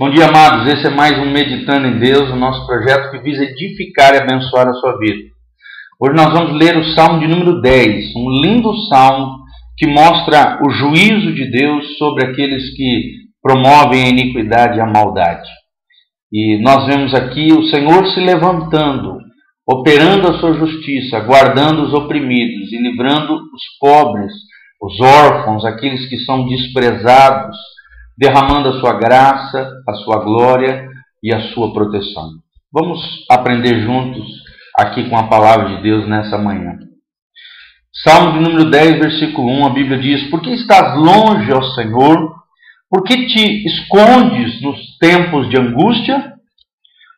Bom 0.00 0.08
dia, 0.08 0.28
amados. 0.28 0.66
Esse 0.72 0.86
é 0.86 0.90
mais 0.90 1.18
um 1.18 1.30
Meditando 1.30 1.86
em 1.86 1.98
Deus, 1.98 2.30
o 2.30 2.36
nosso 2.36 2.66
projeto 2.66 3.10
que 3.10 3.18
visa 3.18 3.44
edificar 3.44 4.14
e 4.14 4.18
abençoar 4.18 4.66
a 4.66 4.72
sua 4.72 4.98
vida. 4.98 5.28
Hoje 6.00 6.16
nós 6.16 6.32
vamos 6.32 6.58
ler 6.58 6.74
o 6.78 6.94
Salmo 6.94 7.20
de 7.20 7.26
número 7.26 7.60
10, 7.60 8.16
um 8.16 8.30
lindo 8.42 8.74
salmo 8.88 9.40
que 9.76 9.86
mostra 9.86 10.58
o 10.66 10.70
juízo 10.70 11.34
de 11.34 11.50
Deus 11.50 11.98
sobre 11.98 12.24
aqueles 12.24 12.74
que 12.74 13.10
promovem 13.42 14.04
a 14.04 14.08
iniquidade 14.08 14.78
e 14.78 14.80
a 14.80 14.86
maldade. 14.86 15.46
E 16.32 16.62
nós 16.62 16.86
vemos 16.86 17.12
aqui 17.12 17.52
o 17.52 17.64
Senhor 17.64 18.06
se 18.06 18.20
levantando, 18.20 19.18
operando 19.66 20.30
a 20.30 20.38
sua 20.40 20.54
justiça, 20.54 21.20
guardando 21.20 21.82
os 21.82 21.92
oprimidos 21.92 22.72
e 22.72 22.78
livrando 22.78 23.34
os 23.34 23.62
pobres, 23.78 24.32
os 24.80 24.98
órfãos, 24.98 25.62
aqueles 25.66 26.08
que 26.08 26.16
são 26.24 26.46
desprezados 26.48 27.56
derramando 28.20 28.68
a 28.68 28.80
sua 28.80 28.98
graça, 28.98 29.82
a 29.88 29.94
sua 29.94 30.22
glória 30.22 30.86
e 31.22 31.34
a 31.34 31.40
sua 31.54 31.72
proteção. 31.72 32.32
Vamos 32.70 33.00
aprender 33.30 33.80
juntos 33.80 34.26
aqui 34.78 35.08
com 35.08 35.16
a 35.16 35.26
palavra 35.26 35.74
de 35.74 35.82
Deus 35.82 36.06
nessa 36.06 36.36
manhã. 36.36 36.78
Salmo 38.04 38.34
de 38.34 38.40
número 38.40 38.70
10, 38.70 38.98
versículo 38.98 39.48
1, 39.48 39.66
a 39.66 39.70
Bíblia 39.70 39.98
diz: 39.98 40.28
Por 40.28 40.42
que 40.42 40.50
estás 40.50 40.98
longe, 40.98 41.50
ó 41.50 41.62
Senhor? 41.74 42.34
Por 42.90 43.04
que 43.04 43.26
te 43.26 43.66
escondes 43.66 44.60
nos 44.60 44.98
tempos 44.98 45.48
de 45.48 45.58
angústia? 45.58 46.34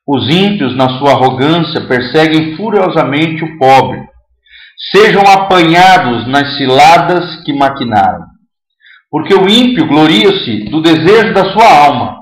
Os 0.07 0.33
ímpios, 0.33 0.77
na 0.77 0.99
sua 0.99 1.13
arrogância, 1.13 1.81
perseguem 1.89 2.57
furiosamente 2.57 3.43
o 3.43 3.59
pobre. 3.59 4.01
Sejam 4.93 5.23
apanhados 5.23 6.29
nas 6.29 6.57
ciladas 6.57 7.43
que 7.45 7.53
maquinaram. 7.53 8.32
Porque 9.13 9.35
o 9.35 9.47
ímpio 9.47 9.87
gloria-se 9.87 10.71
do 10.71 10.81
desejo 10.81 11.35
da 11.35 11.53
sua 11.53 11.85
alma. 11.85 12.17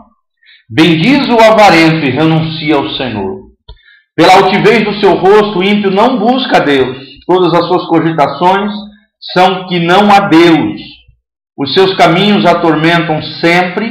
Bendiz 0.69 1.29
o 1.29 1.39
avarento 1.41 2.05
e 2.05 2.11
renuncia 2.11 2.75
ao 2.75 2.91
Senhor. 2.97 3.43
Pela 4.17 4.35
altivez 4.35 4.85
do 4.85 4.99
seu 4.99 5.15
rosto, 5.15 5.61
o 5.61 5.63
ímpio 5.63 5.93
não 5.93 6.19
busca 6.19 6.57
a 6.57 6.65
Deus. 6.65 6.99
Todas 7.29 7.55
as 7.55 7.69
suas 7.69 7.87
cogitações 7.87 8.73
são 9.33 9.69
que 9.69 9.79
não 9.79 10.11
há 10.11 10.29
Deus. 10.29 10.81
Os 11.57 11.73
seus 11.75 11.95
caminhos 11.95 12.45
atormentam 12.45 13.23
sempre, 13.41 13.89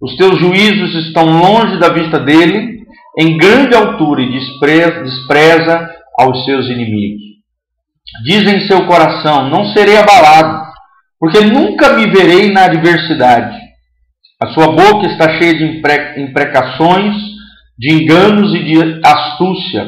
os 0.00 0.16
teus 0.16 0.38
juízos 0.38 1.06
estão 1.06 1.26
longe 1.26 1.78
da 1.78 1.90
vista 1.90 2.18
dele, 2.18 2.78
em 3.18 3.36
grande 3.36 3.76
altura 3.76 4.22
e 4.22 4.32
despreza, 4.32 5.90
aos 6.18 6.44
seus 6.46 6.66
inimigos. 6.66 7.20
Diz 8.24 8.50
em 8.50 8.66
seu 8.66 8.86
coração: 8.86 9.50
Não 9.50 9.66
serei 9.66 9.98
abalado 9.98 10.67
porque 11.18 11.40
nunca 11.40 11.94
me 11.94 12.06
verei 12.06 12.52
na 12.52 12.64
adversidade. 12.64 13.58
A 14.40 14.48
sua 14.48 14.68
boca 14.68 15.08
está 15.08 15.36
cheia 15.38 15.54
de 15.54 15.64
imprecações, 16.22 17.14
de 17.76 17.92
enganos 17.92 18.54
e 18.54 18.62
de 18.62 19.00
astúcia. 19.04 19.86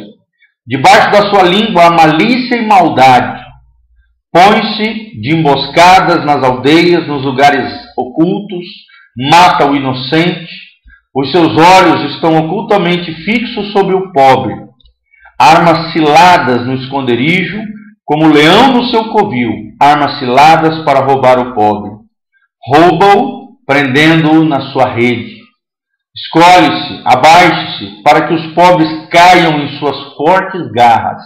Debaixo 0.67 1.11
da 1.13 1.31
sua 1.31 1.45
língua 1.45 1.87
há 1.87 1.91
malícia 1.91 2.57
e 2.57 2.67
maldade. 2.67 3.41
Põe-se 4.33 5.21
de 5.21 5.35
emboscadas 5.35 6.25
nas 6.25 6.43
aldeias, 6.43 7.07
nos 7.07 7.25
lugares 7.25 7.73
ocultos, 7.97 8.65
mata 9.31 9.71
o 9.71 9.77
inocente. 9.77 10.49
Os 11.15 11.31
seus 11.31 11.49
olhos 11.57 12.15
estão 12.15 12.37
ocultamente 12.37 13.13
fixos 13.25 13.73
sobre 13.73 13.95
o 13.95 14.13
pobre. 14.13 14.55
Armas 15.39 15.93
ciladas 15.93 16.67
no 16.67 16.75
esconderijo 16.75 17.61
como 18.11 18.35
leão 18.35 18.73
no 18.73 18.89
seu 18.89 19.05
covil, 19.13 19.53
armas 19.81 20.19
ciladas 20.19 20.85
para 20.85 20.99
roubar 20.99 21.39
o 21.39 21.55
pobre. 21.55 21.93
Rouba-o, 22.67 23.51
prendendo-o 23.65 24.45
na 24.45 24.73
sua 24.73 24.93
rede. 24.93 25.39
Escolhe-se, 26.13 27.03
abaixe-se, 27.05 28.03
para 28.03 28.27
que 28.27 28.35
os 28.35 28.53
pobres 28.53 29.09
caiam 29.11 29.61
em 29.61 29.79
suas 29.79 29.97
fortes 30.17 30.73
garras. 30.73 31.23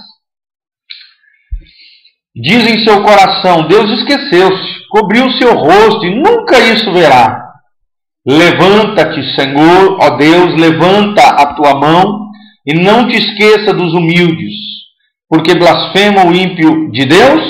Diz 2.37 2.67
em 2.67 2.85
seu 2.85 3.03
coração: 3.03 3.67
Deus 3.67 3.91
esqueceu-se, 4.01 4.87
cobriu 4.91 5.33
seu 5.39 5.55
rosto 5.55 6.05
e 6.05 6.15
nunca 6.15 6.59
isso 6.59 6.93
verá. 6.93 7.51
Levanta-te, 8.29 9.23
Senhor, 9.35 9.97
ó 10.03 10.19
Deus, 10.19 10.61
levanta 10.61 11.23
a 11.23 11.55
tua 11.55 11.81
mão 11.81 12.29
e 12.67 12.75
não 12.75 13.09
te 13.09 13.17
esqueça 13.17 13.73
dos 13.73 13.95
humildes 13.95 14.74
porque 15.35 15.53
blasfema 15.53 16.25
o 16.25 16.33
ímpio 16.33 16.93
de 16.93 17.05
Deus, 17.07 17.43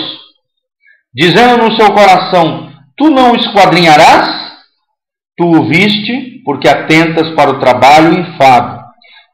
dizendo 1.14 1.64
no 1.64 1.76
seu 1.76 1.92
coração: 1.92 2.70
Tu 2.96 3.10
não 3.10 3.34
esquadrinharás? 3.34 4.42
Tu 5.36 5.44
o 5.44 5.68
viste, 5.68 6.40
porque 6.46 6.66
atentas 6.66 7.34
para 7.34 7.50
o 7.50 7.60
trabalho 7.60 8.18
enfado, 8.18 8.80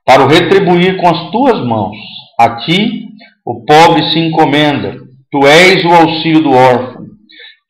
para 0.05 0.25
o 0.25 0.27
retribuir 0.27 0.97
com 0.97 1.09
as 1.09 1.31
tuas 1.31 1.65
mãos. 1.65 1.97
A 2.41 2.57
ti 2.57 3.05
o 3.47 3.65
pobre 3.65 4.03
se 4.11 4.19
encomenda, 4.19 4.97
tu 5.31 5.47
és 5.47 5.85
o 5.85 5.91
auxílio 5.91 6.43
do 6.43 6.53
órfão. 6.53 7.05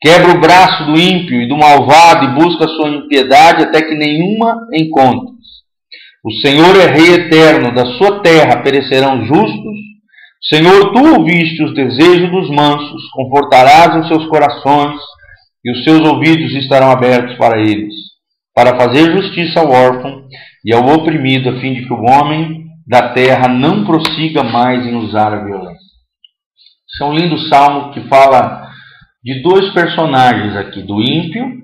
Quebra 0.01 0.31
o 0.31 0.39
braço 0.39 0.85
do 0.85 0.99
ímpio 0.99 1.43
e 1.43 1.47
do 1.47 1.55
malvado 1.55 2.25
e 2.25 2.43
busca 2.43 2.67
sua 2.67 2.89
impiedade 2.89 3.63
até 3.65 3.83
que 3.83 3.93
nenhuma 3.93 4.57
encontres. 4.73 5.45
O 6.25 6.31
Senhor 6.41 6.75
é 6.75 6.87
Rei 6.87 7.13
eterno, 7.13 7.71
da 7.71 7.85
sua 7.97 8.21
terra 8.23 8.63
perecerão 8.63 9.23
justos 9.25 9.90
Senhor, 10.43 10.91
tu 10.91 11.19
ouviste 11.19 11.63
os 11.63 11.73
desejos 11.75 12.31
dos 12.31 12.49
mansos, 12.49 13.09
confortarás 13.13 13.95
os 13.97 14.07
seus 14.07 14.27
corações, 14.27 14.99
e 15.63 15.71
os 15.71 15.83
seus 15.83 16.01
ouvidos 16.01 16.53
estarão 16.55 16.89
abertos 16.89 17.37
para 17.37 17.59
eles, 17.59 17.93
para 18.55 18.75
fazer 18.77 19.11
justiça 19.11 19.59
ao 19.59 19.69
órfão 19.69 20.25
e 20.65 20.73
ao 20.73 20.85
oprimido, 20.87 21.49
a 21.49 21.59
fim 21.59 21.73
de 21.73 21.85
que 21.85 21.93
o 21.93 22.01
homem 22.01 22.65
da 22.87 23.13
terra 23.13 23.47
não 23.47 23.85
prossiga 23.85 24.43
mais 24.43 24.85
em 24.85 24.95
usar 24.95 25.31
a 25.31 25.43
violência. 25.43 25.91
Esse 26.89 27.03
é 27.03 27.05
um 27.05 27.13
lindo 27.13 27.37
salmo 27.47 27.93
que 27.93 28.01
fala 28.09 28.67
de 29.23 29.41
dois 29.43 29.71
personagens 29.73 30.55
aqui, 30.55 30.81
do 30.81 31.01
ímpio 31.01 31.61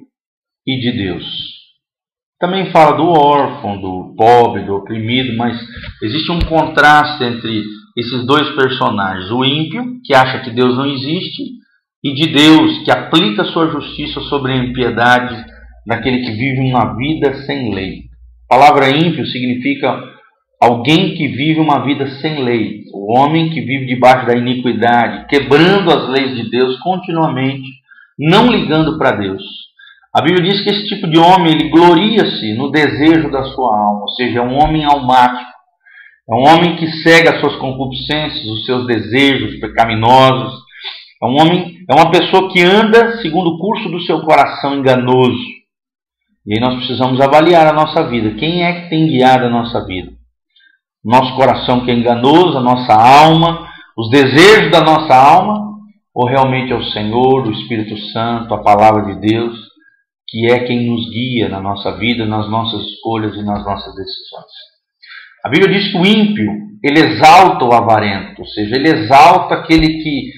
e 0.65 0.79
de 0.79 0.91
Deus. 0.91 1.25
Também 2.39 2.71
fala 2.71 2.95
do 2.95 3.07
órfão, 3.07 3.81
do 3.81 4.13
pobre, 4.15 4.63
do 4.63 4.75
oprimido, 4.75 5.35
mas 5.35 5.59
existe 6.03 6.31
um 6.31 6.39
contraste 6.39 7.23
entre 7.23 7.63
esses 7.97 8.25
dois 8.25 8.47
personagens: 8.55 9.31
o 9.31 9.43
ímpio, 9.43 9.99
que 10.03 10.13
acha 10.13 10.39
que 10.39 10.51
Deus 10.51 10.77
não 10.77 10.85
existe, 10.85 11.43
e 12.03 12.13
de 12.13 12.27
Deus, 12.27 12.83
que 12.83 12.91
aplica 12.91 13.43
sua 13.45 13.69
justiça 13.69 14.21
sobre 14.21 14.53
a 14.53 14.57
impiedade 14.57 15.35
daquele 15.85 16.19
que 16.19 16.31
vive 16.31 16.59
uma 16.61 16.95
vida 16.95 17.33
sem 17.45 17.73
lei. 17.73 18.01
A 18.49 18.55
palavra 18.55 18.89
ímpio 18.89 19.25
significa 19.25 19.99
alguém 20.61 21.15
que 21.15 21.27
vive 21.27 21.59
uma 21.59 21.83
vida 21.83 22.07
sem 22.21 22.43
lei, 22.43 22.83
o 22.93 23.17
homem 23.17 23.49
que 23.49 23.61
vive 23.61 23.87
debaixo 23.87 24.27
da 24.27 24.37
iniquidade, 24.37 25.27
quebrando 25.27 25.91
as 25.91 26.09
leis 26.09 26.35
de 26.35 26.49
Deus 26.49 26.77
continuamente, 26.79 27.67
não 28.17 28.51
ligando 28.51 28.97
para 28.97 29.17
Deus. 29.17 29.41
A 30.15 30.21
Bíblia 30.21 30.49
diz 30.49 30.61
que 30.61 30.69
esse 30.69 30.87
tipo 30.87 31.07
de 31.07 31.17
homem 31.17 31.53
ele 31.53 31.69
gloria-se 31.69 32.53
no 32.53 32.71
desejo 32.71 33.29
da 33.29 33.43
sua 33.43 33.77
alma, 33.77 34.01
ou 34.01 34.09
seja, 34.09 34.39
é 34.39 34.41
um 34.41 34.55
homem 34.55 34.83
almático 34.83 35.56
é 36.29 36.35
um 36.35 36.45
homem 36.45 36.75
que 36.75 36.87
segue 37.03 37.29
as 37.29 37.39
suas 37.39 37.55
concupiscências, 37.55 38.45
os 38.45 38.65
seus 38.65 38.85
desejos 38.85 39.59
pecaminosos. 39.61 40.61
É 41.23 41.25
um 41.25 41.39
homem, 41.39 41.77
é 41.89 41.95
uma 41.95 42.11
pessoa 42.11 42.51
que 42.51 42.61
anda 42.61 43.17
segundo 43.21 43.51
o 43.51 43.57
curso 43.57 43.89
do 43.89 44.01
seu 44.01 44.21
coração 44.21 44.75
enganoso. 44.75 45.57
E 46.45 46.53
aí 46.53 46.59
nós 46.59 46.75
precisamos 46.77 47.21
avaliar 47.21 47.65
a 47.67 47.73
nossa 47.73 48.07
vida. 48.09 48.37
Quem 48.37 48.63
é 48.63 48.81
que 48.81 48.89
tem 48.89 49.07
guiado 49.07 49.45
a 49.45 49.49
nossa 49.49 49.85
vida? 49.85 50.11
Nosso 51.03 51.33
coração 51.35 51.85
que 51.85 51.91
é 51.91 51.93
enganoso, 51.93 52.57
a 52.57 52.61
nossa 52.61 52.93
alma, 52.93 53.65
os 53.97 54.09
desejos 54.09 54.69
da 54.69 54.81
nossa 54.81 55.15
alma, 55.15 55.77
ou 56.13 56.27
realmente 56.27 56.73
é 56.73 56.75
o 56.75 56.83
Senhor, 56.83 57.47
o 57.47 57.51
Espírito 57.51 57.97
Santo, 58.11 58.53
a 58.53 58.61
palavra 58.61 59.13
de 59.13 59.21
Deus, 59.21 59.57
que 60.27 60.51
é 60.51 60.65
quem 60.65 60.85
nos 60.85 61.09
guia 61.09 61.47
na 61.47 61.61
nossa 61.61 61.97
vida, 61.97 62.25
nas 62.25 62.49
nossas 62.49 62.81
escolhas 62.81 63.33
e 63.35 63.43
nas 63.43 63.63
nossas 63.63 63.95
decisões? 63.95 64.66
A 65.45 65.49
Bíblia 65.49 65.71
diz 65.71 65.91
que 65.91 65.97
o 65.97 66.05
ímpio, 66.05 66.51
ele 66.83 66.99
exalta 66.99 67.63
o 67.63 67.73
avarento, 67.73 68.41
ou 68.41 68.47
seja, 68.47 68.75
ele 68.75 68.89
exalta 68.89 69.55
aquele 69.55 70.01
que 70.03 70.31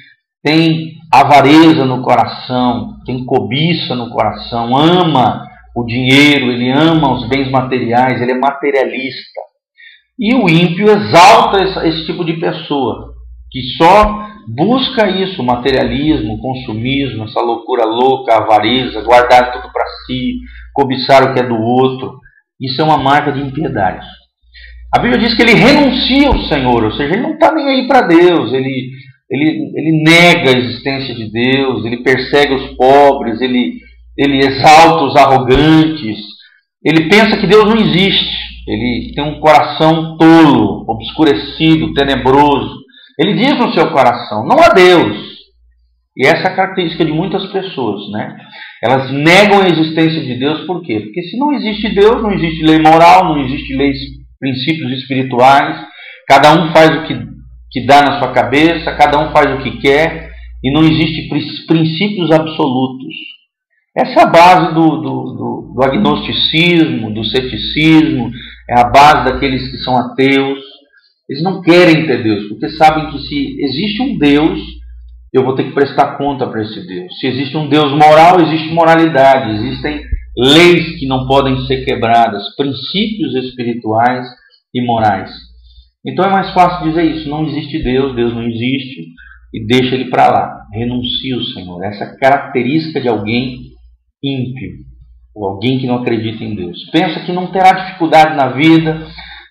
tem 0.44 0.94
avareza 1.12 1.86
no 1.86 2.02
coração, 2.02 2.96
tem 3.06 3.26
cobiça 3.26 3.96
no 3.96 4.10
coração, 4.10 4.76
ama 4.78 5.48
o 5.76 5.84
dinheiro, 5.86 6.52
ele 6.52 6.70
ama 6.70 7.14
os 7.14 7.28
bens 7.28 7.50
materiais, 7.50 8.22
ele 8.22 8.34
é 8.34 8.38
materialista. 8.38 9.42
E 10.18 10.36
o 10.36 10.50
ímpio 10.50 10.90
exalta 10.90 11.88
esse 11.88 12.06
tipo 12.06 12.26
de 12.26 12.34
pessoa, 12.34 13.14
que 13.52 13.62
só 13.78 14.28
busca 14.48 15.10
isso, 15.10 15.44
materialismo, 15.44 16.42
consumismo, 16.42 17.24
essa 17.24 17.40
loucura 17.40 17.86
louca, 17.86 18.36
avareza, 18.36 19.02
guardar 19.02 19.54
tudo 19.54 19.72
para 19.72 19.86
si, 20.06 20.34
cobiçar 20.74 21.24
o 21.24 21.34
que 21.34 21.40
é 21.40 21.48
do 21.48 21.56
outro. 21.56 22.20
Isso 22.60 22.82
é 22.82 22.84
uma 22.84 22.98
marca 22.98 23.32
de 23.32 23.42
impiedade. 23.42 24.06
A 24.94 25.00
Bíblia 25.00 25.20
diz 25.20 25.36
que 25.36 25.42
ele 25.42 25.54
renuncia 25.54 26.28
ao 26.28 26.40
Senhor, 26.48 26.84
ou 26.84 26.92
seja, 26.94 27.14
ele 27.14 27.22
não 27.22 27.34
está 27.34 27.54
nem 27.54 27.68
aí 27.68 27.88
para 27.88 28.08
Deus, 28.08 28.52
ele, 28.54 28.90
ele, 29.30 29.72
ele 29.76 30.04
nega 30.04 30.50
a 30.50 30.58
existência 30.58 31.14
de 31.14 31.32
Deus, 31.32 31.86
ele 31.86 32.04
persegue 32.04 32.56
os 32.56 32.76
pobres, 32.76 33.40
ele, 33.40 33.76
ele 34.18 34.40
exalta 34.40 35.04
os 35.04 35.16
arrogantes, 35.16 36.18
ele 36.84 37.10
pensa 37.10 37.38
que 37.38 37.48
Deus 37.48 37.66
não 37.66 37.78
existe. 37.78 38.40
Ele 38.68 39.14
tem 39.16 39.24
um 39.24 39.40
coração 39.40 40.16
tolo, 40.18 40.86
obscurecido, 40.88 41.94
tenebroso. 41.94 42.80
Ele 43.18 43.34
diz 43.34 43.58
no 43.58 43.74
seu 43.74 43.92
coração: 43.92 44.46
não 44.46 44.60
há 44.60 44.70
Deus. 44.70 45.30
E 46.16 46.28
essa 46.28 46.50
é 46.50 46.52
a 46.52 46.56
característica 46.56 47.04
de 47.04 47.12
muitas 47.12 47.46
pessoas, 47.48 48.12
né? 48.12 48.38
Elas 48.84 49.12
negam 49.12 49.62
a 49.62 49.68
existência 49.68 50.22
de 50.22 50.36
Deus 50.36 50.66
por 50.66 50.82
quê? 50.84 51.00
Porque 51.00 51.24
se 51.24 51.38
não 51.38 51.52
existe 51.54 51.90
Deus, 51.96 52.22
não 52.22 52.32
existe 52.32 52.64
lei 52.64 52.80
moral, 52.80 53.26
não 53.26 53.46
existe 53.46 53.76
leis, 53.76 53.98
princípios 54.40 54.92
espirituais. 55.00 55.86
Cada 56.28 56.54
um 56.54 56.72
faz 56.72 56.90
o 56.98 57.08
que, 57.08 57.16
que 57.72 57.86
dá 57.86 58.02
na 58.02 58.20
sua 58.20 58.32
cabeça, 58.32 58.96
cada 58.96 59.20
um 59.20 59.32
faz 59.32 59.54
o 59.54 59.64
que 59.64 59.80
quer, 59.80 60.32
e 60.64 60.72
não 60.72 60.84
existe 60.84 61.28
princípios 61.68 62.32
absolutos. 62.32 63.14
Essa 63.98 64.22
é 64.22 64.24
a 64.24 64.28
base 64.28 64.74
do, 64.74 64.88
do, 65.02 65.24
do, 65.34 65.74
do 65.76 65.84
agnosticismo, 65.84 67.14
do 67.14 67.24
ceticismo, 67.26 68.32
é 68.70 68.80
a 68.80 68.90
base 68.90 69.26
daqueles 69.26 69.70
que 69.70 69.78
são 69.80 69.98
ateus. 69.98 70.60
Eles 71.28 71.44
não 71.44 71.62
querem 71.62 72.06
ter 72.06 72.24
Deus, 72.24 72.48
porque 72.48 72.70
sabem 72.70 73.12
que 73.12 73.20
se 73.20 73.58
existe 73.62 74.02
um 74.02 74.18
Deus, 74.18 74.60
eu 75.34 75.44
vou 75.44 75.54
ter 75.56 75.66
que 75.66 75.74
prestar 75.74 76.18
conta 76.18 76.48
para 76.48 76.62
esse 76.62 76.86
Deus. 76.88 77.20
Se 77.20 77.28
existe 77.28 77.56
um 77.56 77.68
Deus 77.68 77.92
moral, 77.92 78.42
existe 78.42 78.74
moralidade, 78.74 79.56
existem 79.56 80.02
leis 80.40 80.98
que 80.98 81.06
não 81.06 81.28
podem 81.28 81.60
ser 81.66 81.84
quebradas, 81.84 82.56
princípios 82.56 83.36
espirituais 83.36 84.26
e 84.74 84.86
morais. 84.86 85.30
Então 86.06 86.26
é 86.26 86.30
mais 86.30 86.54
fácil 86.54 86.88
dizer 86.88 87.04
isso: 87.04 87.30
não 87.30 87.46
existe 87.46 87.84
Deus, 87.84 88.16
Deus 88.16 88.34
não 88.34 88.44
existe, 88.44 89.08
e 89.54 89.66
deixa 89.66 89.96
ele 89.96 90.10
para 90.10 90.30
lá. 90.30 90.62
Renuncia 90.74 91.38
o 91.38 91.44
Senhor. 91.44 91.84
Essa 91.84 92.06
é 92.06 92.18
característica 92.18 93.02
de 93.02 93.10
alguém 93.10 93.58
ímpio, 94.24 94.72
ou 95.36 95.50
alguém 95.50 95.80
que 95.80 95.88
não 95.88 95.96
acredita 95.96 96.44
em 96.44 96.56
Deus. 96.56 96.90
Pensa 96.92 97.20
que 97.22 97.32
não 97.32 97.52
terá 97.52 97.74
dificuldade 97.74 98.36
na 98.36 98.50
vida, 98.50 99.06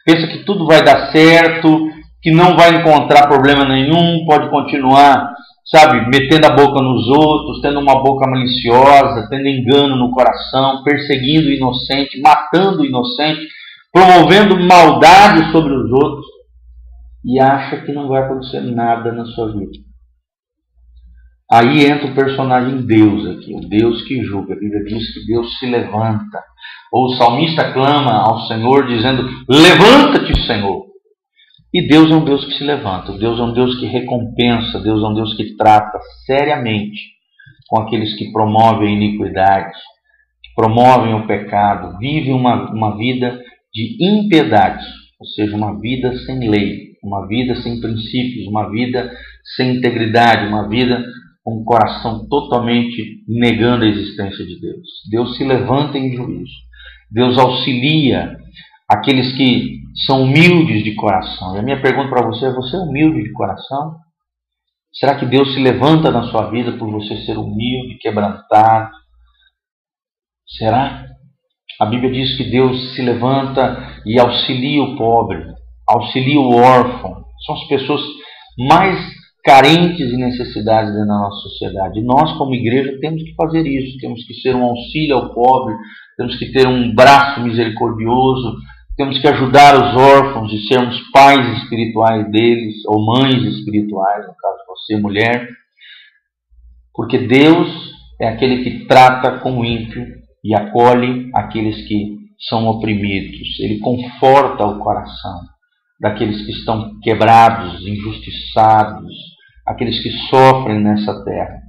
pensa 0.04 0.26
que 0.26 0.44
tudo 0.44 0.66
vai 0.66 0.82
dar 0.82 1.12
certo, 1.12 1.88
que 2.22 2.30
não 2.30 2.56
vai 2.56 2.76
encontrar 2.76 3.28
problema 3.28 3.64
nenhum, 3.66 4.24
pode 4.26 4.50
continuar 4.50 5.34
sabe, 5.70 6.08
metendo 6.08 6.46
a 6.46 6.56
boca 6.56 6.82
nos 6.82 7.08
outros, 7.08 7.60
tendo 7.60 7.78
uma 7.78 8.02
boca 8.02 8.28
maliciosa, 8.28 9.28
tendo 9.28 9.46
engano 9.46 9.96
no 9.96 10.10
coração, 10.10 10.82
perseguindo 10.82 11.48
o 11.48 11.52
inocente, 11.52 12.20
matando 12.20 12.80
o 12.80 12.86
inocente, 12.86 13.46
promovendo 13.92 14.58
maldade 14.60 15.50
sobre 15.52 15.74
os 15.74 15.90
outros 15.92 16.26
e 17.24 17.40
acha 17.40 17.82
que 17.82 17.92
não 17.92 18.08
vai 18.08 18.22
acontecer 18.22 18.60
nada 18.60 19.12
na 19.12 19.26
sua 19.26 19.52
vida. 19.52 19.88
Aí 21.50 21.86
entra 21.86 22.06
o 22.06 22.14
personagem 22.14 22.86
Deus 22.86 23.26
aqui, 23.26 23.54
o 23.54 23.60
Deus 23.60 24.02
que 24.02 24.22
julga. 24.22 24.52
A 24.52 24.58
Bíblia 24.58 24.84
diz 24.84 25.14
que 25.14 25.26
Deus 25.26 25.58
se 25.58 25.66
levanta. 25.66 26.42
Ou 26.92 27.06
o 27.06 27.16
salmista 27.16 27.72
clama 27.72 28.12
ao 28.12 28.40
Senhor 28.46 28.86
dizendo: 28.86 29.26
Levanta-te, 29.48 30.46
Senhor. 30.46 30.87
E 31.72 31.86
Deus 31.86 32.10
é 32.10 32.14
um 32.14 32.24
Deus 32.24 32.46
que 32.46 32.54
se 32.54 32.64
levanta, 32.64 33.12
Deus 33.18 33.38
é 33.38 33.42
um 33.42 33.52
Deus 33.52 33.78
que 33.78 33.86
recompensa, 33.86 34.80
Deus 34.80 35.02
é 35.02 35.06
um 35.06 35.14
Deus 35.14 35.34
que 35.34 35.54
trata 35.54 35.98
seriamente 36.24 36.98
com 37.68 37.80
aqueles 37.80 38.16
que 38.16 38.32
promovem 38.32 38.88
a 38.88 38.92
iniquidade, 38.92 39.74
que 40.42 40.54
promovem 40.56 41.14
o 41.14 41.26
pecado, 41.26 41.98
vivem 41.98 42.32
uma, 42.32 42.72
uma 42.72 42.96
vida 42.96 43.38
de 43.72 43.96
impiedade, 44.00 44.82
ou 45.20 45.26
seja, 45.26 45.54
uma 45.54 45.78
vida 45.78 46.16
sem 46.24 46.48
lei, 46.48 46.94
uma 47.04 47.28
vida 47.28 47.54
sem 47.56 47.78
princípios, 47.80 48.46
uma 48.46 48.70
vida 48.70 49.10
sem 49.54 49.76
integridade, 49.76 50.46
uma 50.46 50.66
vida 50.68 51.04
com 51.44 51.60
o 51.60 51.64
coração 51.64 52.26
totalmente 52.28 53.22
negando 53.28 53.84
a 53.84 53.88
existência 53.88 54.44
de 54.46 54.58
Deus. 54.58 54.86
Deus 55.10 55.36
se 55.36 55.44
levanta 55.44 55.98
em 55.98 56.16
juízo, 56.16 56.52
Deus 57.10 57.36
auxilia 57.36 58.38
aqueles 58.88 59.36
que 59.36 59.77
são 60.06 60.22
humildes 60.22 60.84
de 60.84 60.94
coração. 60.94 61.56
E 61.56 61.58
a 61.58 61.62
minha 61.62 61.80
pergunta 61.80 62.08
para 62.08 62.26
você 62.26 62.46
é: 62.46 62.52
você 62.52 62.76
é 62.76 62.80
humilde 62.80 63.22
de 63.22 63.32
coração? 63.32 63.96
Será 64.92 65.18
que 65.18 65.26
Deus 65.26 65.52
se 65.54 65.60
levanta 65.60 66.10
na 66.10 66.24
sua 66.30 66.50
vida 66.50 66.72
por 66.72 66.90
você 66.90 67.16
ser 67.24 67.36
humilde, 67.36 67.98
quebrantado? 68.00 68.90
Será? 70.58 71.04
A 71.80 71.86
Bíblia 71.86 72.10
diz 72.10 72.36
que 72.36 72.50
Deus 72.50 72.94
se 72.94 73.02
levanta 73.02 74.00
e 74.04 74.18
auxilia 74.18 74.82
o 74.82 74.96
pobre, 74.96 75.44
auxilia 75.86 76.40
o 76.40 76.56
órfão. 76.56 77.24
São 77.46 77.54
as 77.54 77.68
pessoas 77.68 78.00
mais 78.58 78.98
carentes 79.44 80.10
e 80.10 80.16
necessidades 80.16 80.92
da 80.92 81.04
nossa 81.06 81.40
sociedade. 81.42 82.00
E 82.00 82.02
nós, 82.02 82.36
como 82.36 82.54
igreja, 82.54 82.98
temos 83.00 83.22
que 83.22 83.34
fazer 83.34 83.64
isso. 83.66 83.98
Temos 83.98 84.24
que 84.26 84.34
ser 84.34 84.56
um 84.56 84.64
auxílio 84.64 85.16
ao 85.16 85.32
pobre, 85.32 85.74
temos 86.16 86.36
que 86.36 86.50
ter 86.50 86.66
um 86.66 86.92
braço 86.94 87.40
misericordioso, 87.42 88.56
temos 88.98 89.16
que 89.20 89.28
ajudar 89.28 89.76
os 89.76 89.96
órfãos 89.96 90.52
e 90.52 90.66
sermos 90.66 91.00
pais 91.12 91.62
espirituais 91.62 92.28
deles, 92.32 92.74
ou 92.84 93.06
mães 93.06 93.44
espirituais, 93.44 94.26
no 94.26 94.34
caso 94.34 94.58
você, 94.66 94.96
mulher, 94.96 95.48
porque 96.92 97.16
Deus 97.16 97.68
é 98.20 98.26
aquele 98.26 98.64
que 98.64 98.86
trata 98.86 99.38
com 99.38 99.60
o 99.60 99.64
ímpio 99.64 100.04
e 100.44 100.52
acolhe 100.52 101.30
aqueles 101.32 101.86
que 101.86 102.18
são 102.48 102.66
oprimidos. 102.66 103.60
Ele 103.60 103.78
conforta 103.78 104.66
o 104.66 104.80
coração 104.80 105.42
daqueles 106.00 106.44
que 106.44 106.50
estão 106.50 106.98
quebrados, 107.00 107.80
injustiçados, 107.86 109.14
aqueles 109.64 110.02
que 110.02 110.10
sofrem 110.28 110.80
nessa 110.80 111.24
terra. 111.24 111.67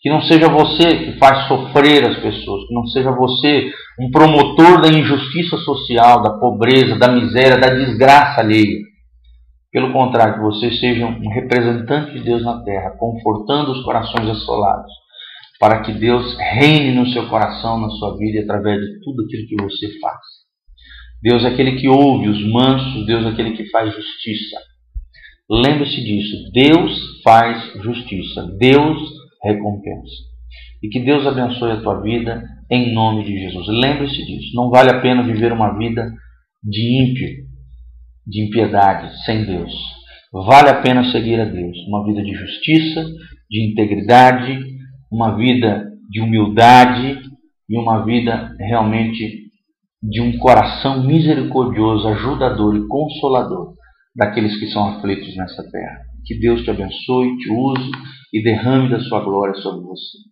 Que 0.00 0.10
não 0.10 0.20
seja 0.22 0.48
você 0.48 1.04
que 1.04 1.18
faz 1.18 1.46
sofrer 1.46 2.04
as 2.04 2.18
pessoas, 2.18 2.66
que 2.66 2.74
não 2.74 2.86
seja 2.86 3.12
você 3.12 3.70
um 4.00 4.10
promotor 4.10 4.80
da 4.80 4.88
injustiça 4.88 5.56
social, 5.58 6.22
da 6.22 6.38
pobreza, 6.38 6.98
da 6.98 7.08
miséria, 7.08 7.58
da 7.58 7.74
desgraça 7.74 8.40
alheia. 8.40 8.80
Pelo 9.70 9.92
contrário, 9.92 10.34
que 10.34 10.40
você 10.40 10.70
seja 10.72 11.06
um 11.06 11.30
representante 11.30 12.12
de 12.12 12.24
Deus 12.24 12.42
na 12.44 12.62
terra, 12.62 12.96
confortando 12.98 13.72
os 13.72 13.84
corações 13.84 14.28
assolados, 14.28 14.92
para 15.58 15.82
que 15.82 15.92
Deus 15.92 16.36
reine 16.36 16.92
no 16.92 17.06
seu 17.08 17.28
coração, 17.28 17.80
na 17.80 17.88
sua 17.90 18.18
vida, 18.18 18.40
através 18.42 18.80
de 18.80 19.00
tudo 19.00 19.22
aquilo 19.22 19.46
que 19.46 19.62
você 19.62 19.98
faz. 20.00 20.20
Deus 21.22 21.44
é 21.44 21.48
aquele 21.48 21.76
que 21.76 21.88
ouve 21.88 22.28
os 22.28 22.52
mansos, 22.52 23.06
Deus 23.06 23.24
é 23.24 23.28
aquele 23.28 23.52
que 23.52 23.70
faz 23.70 23.94
justiça. 23.94 24.56
Lembre-se 25.48 26.02
disso, 26.02 26.50
Deus 26.52 27.22
faz 27.22 27.74
justiça, 27.82 28.42
Deus 28.58 29.21
recompensa. 29.42 30.12
E 30.82 30.88
que 30.88 31.00
Deus 31.00 31.26
abençoe 31.26 31.72
a 31.72 31.80
tua 31.80 32.00
vida 32.00 32.42
em 32.70 32.92
nome 32.92 33.24
de 33.24 33.38
Jesus. 33.38 33.66
Lembre-se 33.68 34.24
disso. 34.24 34.54
Não 34.54 34.70
vale 34.70 34.90
a 34.90 35.00
pena 35.00 35.22
viver 35.22 35.52
uma 35.52 35.76
vida 35.76 36.10
de 36.62 37.02
ímpio, 37.02 37.28
de 38.26 38.46
impiedade, 38.46 39.24
sem 39.24 39.44
Deus. 39.44 39.72
Vale 40.32 40.70
a 40.70 40.80
pena 40.80 41.04
seguir 41.10 41.40
a 41.40 41.44
Deus. 41.44 41.76
Uma 41.88 42.04
vida 42.04 42.22
de 42.22 42.32
justiça, 42.32 43.04
de 43.50 43.70
integridade, 43.70 44.64
uma 45.10 45.36
vida 45.36 45.90
de 46.10 46.20
humildade 46.20 47.20
e 47.68 47.78
uma 47.78 48.04
vida 48.04 48.54
realmente 48.58 49.42
de 50.02 50.20
um 50.20 50.36
coração 50.38 51.04
misericordioso, 51.06 52.08
ajudador 52.08 52.76
e 52.76 52.88
consolador 52.88 53.74
daqueles 54.16 54.58
que 54.58 54.66
são 54.66 54.88
aflitos 54.88 55.36
nessa 55.36 55.62
terra. 55.70 56.11
Que 56.24 56.38
Deus 56.38 56.62
te 56.62 56.70
abençoe, 56.70 57.36
te 57.38 57.50
use 57.50 57.90
e 58.32 58.42
derrame 58.42 58.90
da 58.90 59.00
sua 59.00 59.20
glória 59.24 59.54
sobre 59.54 59.84
você. 59.84 60.31